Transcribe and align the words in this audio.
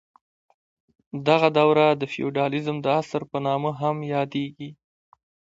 دغه 1.27 1.47
دوره 1.59 1.85
د 2.01 2.03
فیوډالیزم 2.13 2.77
د 2.81 2.87
عصر 2.99 3.21
په 3.31 3.37
نامه 3.47 3.71
هم 3.81 3.97
یادیږي. 4.13 4.69